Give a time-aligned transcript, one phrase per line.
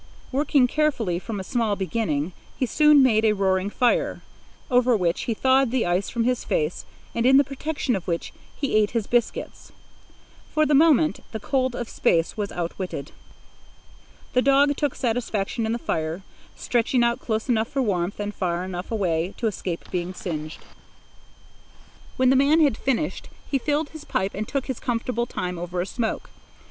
[0.31, 4.21] Working carefully from a small beginning, he soon had a roaring fire,
[4.71, 8.33] over which he thawed the ice from his face and in the protection of which
[8.55, 9.71] he ate his biscuits.
[10.55, 13.11] For the moment the cold of space was outwitted.
[14.33, 16.23] The dog took satisfaction in the fire,
[16.55, 20.63] stretching out close enough for warmth and far enough away to escape being singed.
[22.17, 25.79] When the man had finished, he filled his pipe and took his comfortable time over
[25.79, 26.31] a smoke.